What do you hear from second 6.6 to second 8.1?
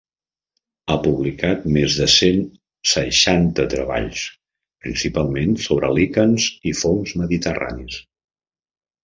i fongs mediterranis.